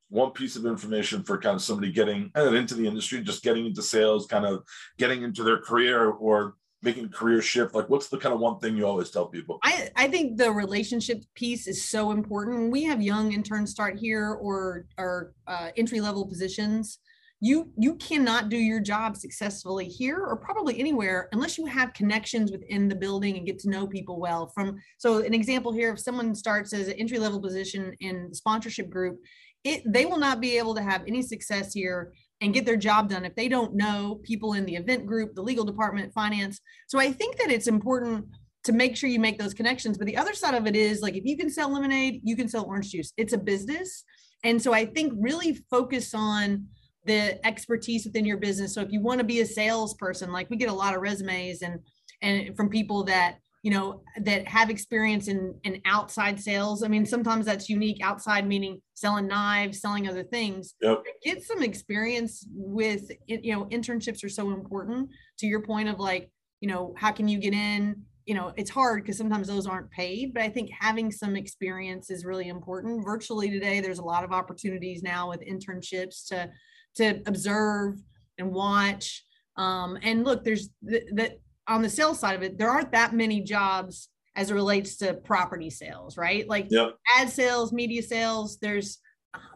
[0.10, 3.82] one piece of information for kind of somebody getting into the industry, just getting into
[3.82, 4.64] sales, kind of
[4.98, 7.74] getting into their career or making career shift?
[7.74, 9.60] Like what's the kind of one thing you always tell people?
[9.64, 12.72] I i think the relationship piece is so important.
[12.72, 17.00] We have young interns start here or or uh, entry level positions.
[17.40, 22.52] You you cannot do your job successfully here or probably anywhere unless you have connections
[22.52, 26.00] within the building and get to know people well from so an example here if
[26.00, 29.20] someone starts as an entry level position in the sponsorship group
[29.66, 33.10] it they will not be able to have any success here and get their job
[33.10, 36.60] done if they don't know people in the event group, the legal department, finance.
[36.88, 38.26] So I think that it's important
[38.66, 39.98] to make sure you make those connections.
[39.98, 42.50] But the other side of it is like if you can sell lemonade, you can
[42.50, 43.14] sell orange juice.
[43.16, 44.04] It's a business.
[44.44, 46.68] And so I think really focus on
[47.06, 48.74] the expertise within your business.
[48.74, 51.62] So if you want to be a salesperson, like we get a lot of resumes
[51.62, 51.80] and
[52.22, 56.84] and from people that you know that have experience in in outside sales.
[56.84, 60.76] I mean sometimes that's unique outside meaning selling knives selling other things.
[60.82, 61.04] Yep.
[61.24, 66.30] get some experience with you know internships are so important to your point of like
[66.60, 68.04] you know how can you get in?
[68.26, 72.12] You know it's hard because sometimes those aren't paid but i think having some experience
[72.12, 73.06] is really important.
[73.06, 76.50] Virtually today there's a lot of opportunities now with internships to
[76.96, 77.96] to observe
[78.38, 79.24] and watch.
[79.56, 83.42] Um, and look there's that on the sales side of it, there aren't that many
[83.42, 86.48] jobs as it relates to property sales, right?
[86.48, 86.96] Like yep.
[87.16, 89.00] ad sales, media sales, there's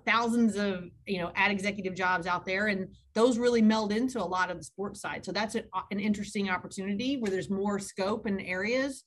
[0.06, 4.26] thousands of, you know, ad executive jobs out there and those really meld into a
[4.26, 5.26] lot of the sports side.
[5.26, 9.04] So that's a, an interesting opportunity where there's more scope and areas.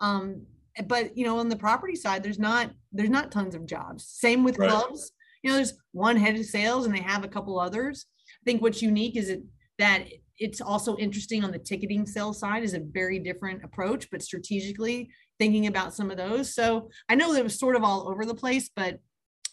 [0.00, 0.46] Um,
[0.86, 4.06] but you know, on the property side, there's not there's not tons of jobs.
[4.06, 4.70] Same with right.
[4.70, 5.12] clubs.
[5.42, 8.06] You know, there's one head of sales and they have a couple others.
[8.42, 9.42] I think what's unique is it
[9.78, 10.04] that
[10.40, 15.10] it's also interesting on the ticketing sales side is a very different approach, but strategically
[15.38, 16.54] thinking about some of those.
[16.54, 18.98] So I know that it was sort of all over the place, but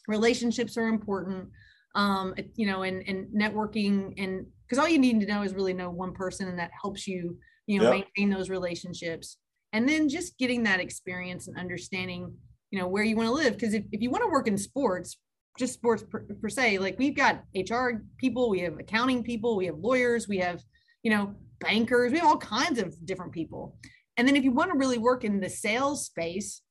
[0.07, 1.49] relationships are important.
[1.95, 5.73] Um, you know, and and networking and because all you need to know is really
[5.73, 8.05] know one person and that helps you, you know, yep.
[8.15, 9.37] maintain those relationships.
[9.73, 12.33] And then just getting that experience and understanding,
[12.71, 13.53] you know, where you want to live.
[13.53, 15.17] Because if, if you want to work in sports,
[15.57, 19.65] just sports per, per, se like we've got hr people we have accounting people we
[19.65, 20.61] have lawyers we have
[21.03, 23.77] you know, bankers, we have all kinds of different people.
[24.17, 26.61] And then if you want to really work in the sales space,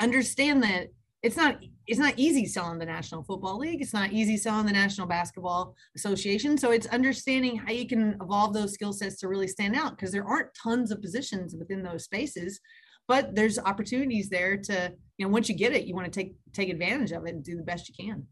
[0.00, 0.88] understand that
[1.22, 3.82] it's not it's not easy selling the National Football League.
[3.82, 6.56] It's not easy selling the National Basketball Association.
[6.56, 10.12] So it's understanding how you can evolve those skill sets to really stand out because
[10.12, 12.60] there aren't tons of positions within those spaces,
[13.08, 16.36] but there's opportunities there to, you know, once you get it, you want to take
[16.52, 18.26] take advantage of it and do the best you can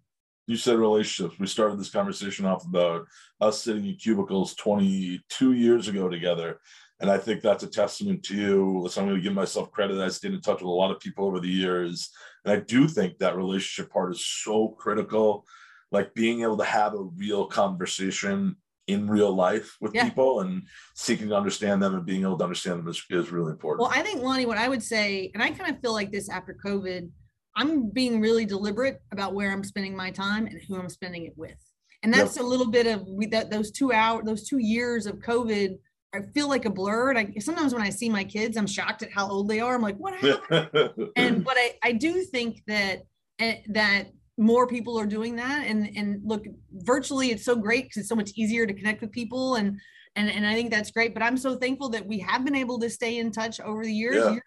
[0.47, 1.39] you said relationships.
[1.39, 3.07] We started this conversation off about
[3.41, 6.61] us sitting in cubicles 22 years ago together.
[7.01, 8.81] And I think that's a testament to you.
[8.81, 9.99] Listen, I'm going to give myself credit.
[9.99, 12.11] I stayed in touch with a lot of people over the years.
[12.45, 15.45] And I do think that relationship part is so critical.
[15.93, 18.57] Like being able to have a real conversation
[18.87, 20.05] in real life with yeah.
[20.05, 20.63] people and
[20.95, 23.81] seeking to understand them and being able to understand them is, is really important.
[23.81, 26.31] Well, I think, Lonnie, what I would say, and I kind of feel like this
[26.31, 27.11] after COVID,
[27.57, 31.33] I'm being really deliberate about where I'm spending my time and who I'm spending it
[31.37, 31.57] with.
[32.03, 32.45] And that's yep.
[32.45, 35.79] a little bit of we, that those two hour those two years of COVID.
[36.15, 37.11] I feel like a blur.
[37.11, 39.75] And I sometimes when I see my kids, I'm shocked at how old they are.
[39.75, 40.91] I'm like, what happened?
[41.17, 43.03] and but I I do think that
[43.39, 45.67] eh, that more people are doing that.
[45.67, 49.11] And and look, virtually it's so great because it's so much easier to connect with
[49.13, 49.79] people and
[50.15, 51.15] and and I think that's great.
[51.15, 53.93] But I'm so thankful that we have been able to stay in touch over the
[53.93, 54.17] years.
[54.17, 54.39] Yeah.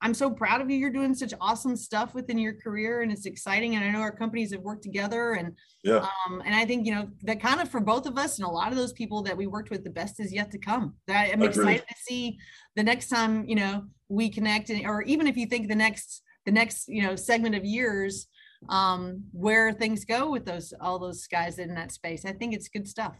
[0.00, 0.76] I'm so proud of you.
[0.76, 3.74] You're doing such awesome stuff within your career and it's exciting.
[3.74, 6.06] And I know our companies have worked together and yeah.
[6.26, 8.50] Um, and I think, you know, that kind of for both of us and a
[8.50, 10.94] lot of those people that we worked with, the best is yet to come.
[11.08, 12.38] That I'm excited to see
[12.76, 16.22] the next time, you know, we connect and, or even if you think the next,
[16.46, 18.28] the next, you know, segment of years,
[18.68, 22.24] um, where things go with those, all those guys in that space.
[22.24, 23.16] I think it's good stuff.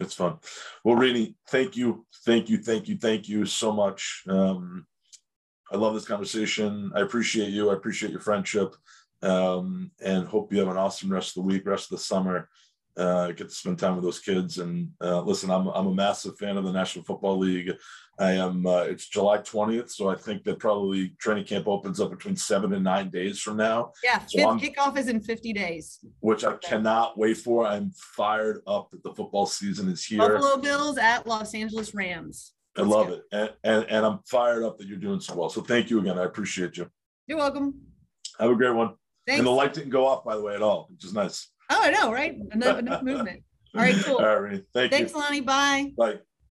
[0.00, 0.38] It's fun.
[0.84, 2.06] Well, Renie, thank you.
[2.24, 2.58] Thank you.
[2.58, 2.98] Thank you.
[2.98, 4.22] Thank you so much.
[4.28, 4.86] Um,
[5.70, 6.90] I love this conversation.
[6.94, 7.70] I appreciate you.
[7.70, 8.74] I appreciate your friendship,
[9.22, 12.48] um, and hope you have an awesome rest of the week, rest of the summer.
[12.96, 14.58] Uh, get to spend time with those kids.
[14.58, 17.70] And uh, listen, I'm I'm a massive fan of the National Football League.
[18.18, 18.66] I am.
[18.66, 22.72] Uh, it's July 20th, so I think that probably training camp opens up between seven
[22.72, 23.92] and nine days from now.
[24.02, 27.64] Yeah, so kickoff is in 50 days, which I cannot wait for.
[27.64, 30.18] I'm fired up that the football season is here.
[30.18, 32.54] Buffalo Bills at Los Angeles Rams.
[32.78, 33.22] I love it.
[33.32, 35.48] And, and, and I'm fired up that you're doing so well.
[35.48, 36.18] So thank you again.
[36.18, 36.88] I appreciate you.
[37.26, 37.74] You're welcome.
[38.38, 38.94] Have a great one.
[39.26, 39.38] Thanks.
[39.38, 41.48] And the light didn't go off, by the way, at all, which is nice.
[41.70, 42.34] Oh, I know, right?
[42.52, 43.42] Enough, enough movement.
[43.74, 44.16] All right, cool.
[44.16, 44.98] All right, thank you.
[44.98, 45.18] Thanks, you.
[45.18, 45.40] Lonnie.
[45.42, 45.92] Bye.
[45.96, 46.18] Bye.